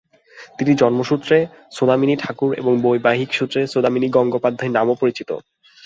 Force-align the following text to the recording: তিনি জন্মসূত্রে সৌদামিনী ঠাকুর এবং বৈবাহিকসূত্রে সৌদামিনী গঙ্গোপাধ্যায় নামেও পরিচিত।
তিনি 0.57 0.71
জন্মসূত্রে 0.81 1.37
সৌদামিনী 1.71 2.15
ঠাকুর 2.19 2.51
এবং 2.61 2.73
বৈবাহিকসূত্রে 2.85 3.61
সৌদামিনী 3.71 4.07
গঙ্গোপাধ্যায় 4.15 4.73
নামেও 4.75 4.99
পরিচিত। 5.01 5.29